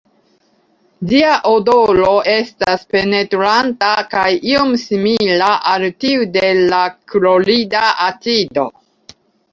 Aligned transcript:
Ĝia 1.09 1.33
odoro 1.49 2.13
estas 2.31 2.87
penetranta 2.95 3.91
kaj 4.15 4.25
iom 4.53 4.73
simila 4.85 5.51
al 5.75 5.87
tiu 6.05 6.27
de 6.39 6.53
la 6.75 6.81
klorida 7.15 7.85
acido. 8.11 8.65